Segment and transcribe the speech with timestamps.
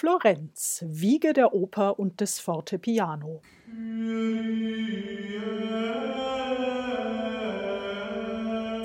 [0.00, 3.42] Florenz, Wiege der Oper und des Fortepiano.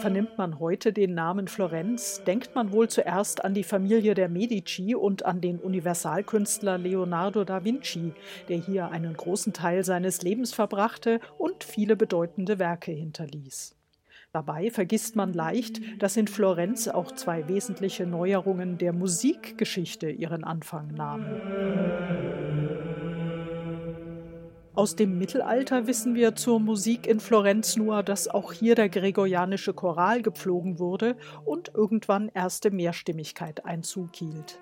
[0.00, 4.96] Vernimmt man heute den Namen Florenz, denkt man wohl zuerst an die Familie der Medici
[4.96, 8.12] und an den Universalkünstler Leonardo da Vinci,
[8.48, 13.76] der hier einen großen Teil seines Lebens verbrachte und viele bedeutende Werke hinterließ.
[14.34, 20.88] Dabei vergisst man leicht, dass in Florenz auch zwei wesentliche Neuerungen der Musikgeschichte ihren Anfang
[20.88, 21.40] nahmen.
[24.74, 29.72] Aus dem Mittelalter wissen wir zur Musik in Florenz nur, dass auch hier der gregorianische
[29.72, 34.58] Choral gepflogen wurde und irgendwann erste Mehrstimmigkeit Einzug hielt.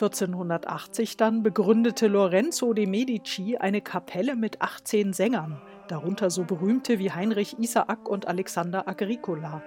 [0.00, 5.60] 1480 dann begründete Lorenzo de Medici eine Kapelle mit 18 Sängern,
[5.90, 9.62] darunter so berühmte wie Heinrich Isaak und Alexander Agricola.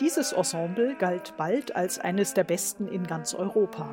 [0.00, 3.88] Dieses Ensemble galt bald als eines der besten in ganz Europa.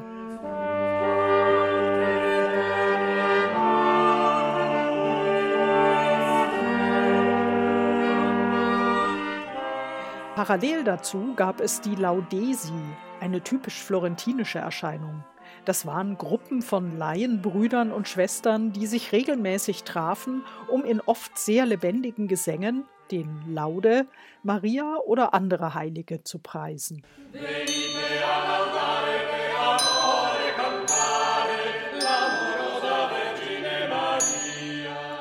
[10.35, 12.73] Parallel dazu gab es die Laudesi,
[13.19, 15.23] eine typisch florentinische Erscheinung.
[15.65, 21.65] Das waren Gruppen von Laienbrüdern und Schwestern, die sich regelmäßig trafen, um in oft sehr
[21.65, 24.05] lebendigen Gesängen, den Laude,
[24.43, 27.01] Maria oder andere Heilige zu preisen.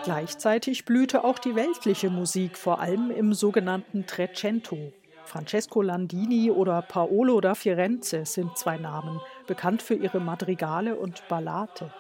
[0.05, 4.93] Gleichzeitig blühte auch die weltliche Musik, vor allem im sogenannten Trecento.
[5.25, 11.93] Francesco Landini oder Paolo da Firenze sind zwei Namen, bekannt für ihre Madrigale und Ballate.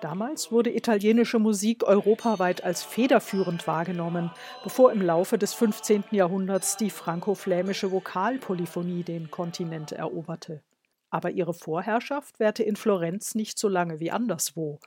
[0.00, 4.30] Damals wurde italienische Musik europaweit als federführend wahrgenommen,
[4.62, 6.04] bevor im Laufe des 15.
[6.10, 10.62] Jahrhunderts die franco-flämische Vokalpolyphonie den Kontinent eroberte.
[11.08, 14.78] Aber ihre Vorherrschaft währte in Florenz nicht so lange wie anderswo.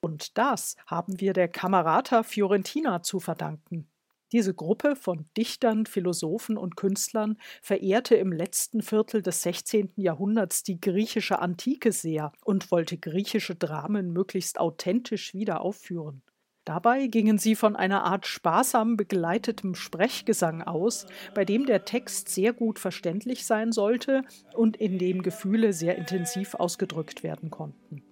[0.00, 3.91] Und das haben wir der Camerata Fiorentina zu verdanken.
[4.32, 9.92] Diese Gruppe von Dichtern, Philosophen und Künstlern verehrte im letzten Viertel des 16.
[9.96, 16.22] Jahrhunderts die griechische Antike sehr und wollte griechische Dramen möglichst authentisch wieder aufführen.
[16.64, 22.52] Dabei gingen sie von einer Art sparsam begleitetem Sprechgesang aus, bei dem der Text sehr
[22.52, 24.22] gut verständlich sein sollte
[24.54, 28.02] und in dem Gefühle sehr intensiv ausgedrückt werden konnten.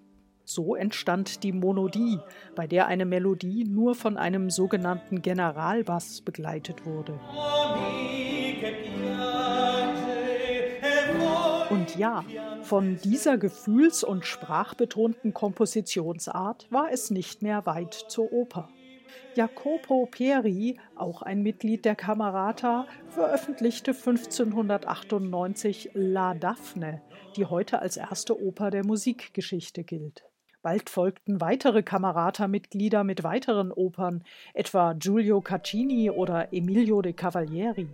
[0.53, 2.19] So entstand die Monodie,
[2.55, 7.17] bei der eine Melodie nur von einem sogenannten Generalbass begleitet wurde.
[11.69, 12.25] Und ja,
[12.63, 18.67] von dieser gefühls- und sprachbetonten Kompositionsart war es nicht mehr weit zur Oper.
[19.35, 27.01] Jacopo Peri, auch ein Mitglied der Camerata, veröffentlichte 1598 La Daphne,
[27.37, 30.25] die heute als erste Oper der Musikgeschichte gilt.
[30.63, 34.23] Bald folgten weitere Camerata-Mitglieder mit weiteren Opern,
[34.53, 37.89] etwa Giulio Caccini oder Emilio de Cavalieri.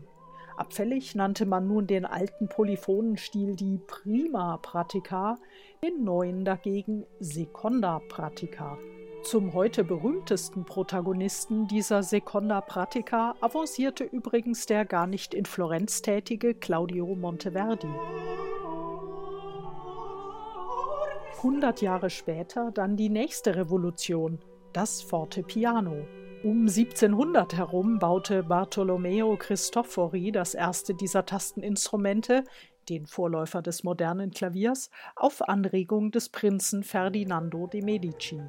[0.58, 5.38] Abfällig nannte man nun den alten Polyphonenstil die Prima Pratica,
[5.82, 8.78] den neuen dagegen Seconda Pratica.
[9.24, 16.54] Zum heute berühmtesten Protagonisten dieser Seconda Pratica avancierte übrigens der gar nicht in Florenz tätige
[16.54, 17.88] Claudio Monteverdi.
[21.38, 24.40] 100 Jahre später dann die nächste Revolution,
[24.74, 26.08] das Fortepiano.
[26.44, 32.44] Um 1700 herum baute Bartolomeo Cristofori das erste dieser Tasteninstrumente,
[32.90, 38.42] den Vorläufer des modernen Klaviers, auf Anregung des Prinzen Ferdinando de Medici.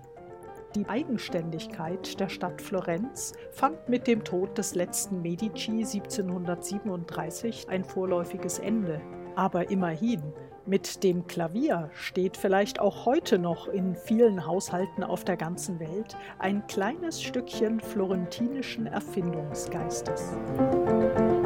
[0.74, 8.58] Die Eigenständigkeit der Stadt Florenz fand mit dem Tod des letzten Medici 1737 ein vorläufiges
[8.58, 9.00] Ende.
[9.34, 10.22] Aber immerhin,
[10.68, 16.16] mit dem Klavier steht vielleicht auch heute noch in vielen Haushalten auf der ganzen Welt
[16.38, 20.36] ein kleines Stückchen florentinischen Erfindungsgeistes.
[20.58, 21.37] Musik